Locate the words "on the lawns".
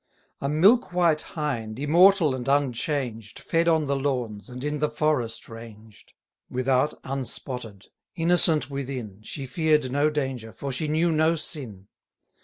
3.67-4.49